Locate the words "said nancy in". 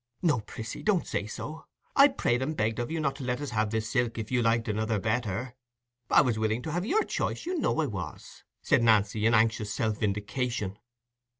8.63-9.35